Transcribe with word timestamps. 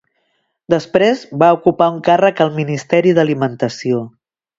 Després 0.73 1.19
va 1.43 1.49
ocupar 1.57 1.89
un 1.97 1.99
càrrec 2.07 2.41
al 2.47 2.53
Ministeri 2.57 3.13
d'Alimentació. 3.19 4.01